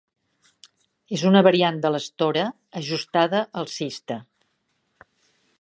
És 1.17 1.25
una 1.31 1.43
variant 1.49 1.77
de 1.83 1.93
l'Estora 1.95 2.47
ajustada 2.83 3.45
alcista. 3.63 4.21